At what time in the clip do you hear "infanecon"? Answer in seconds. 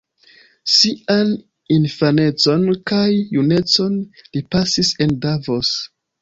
1.75-2.65